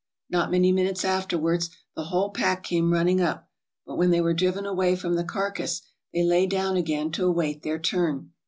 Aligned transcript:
Not 0.31 0.49
many 0.49 0.71
minutes 0.71 1.05
afterwards, 1.05 1.69
the 1.95 2.05
whole 2.05 2.31
pack 2.31 2.63
came 2.63 2.91
running 2.91 3.21
up; 3.21 3.47
but 3.85 3.97
when 3.99 4.09
they 4.09 4.19
were 4.19 4.33
driven 4.33 4.65
away 4.65 4.95
from 4.95 5.13
the 5.13 5.23
carcass 5.23 5.83
they 6.11 6.23
lay 6.23 6.47
down 6.47 6.75
again 6.75 7.11
to 7.11 7.25
await 7.27 7.61
their 7.61 7.77
turn. 7.77 8.31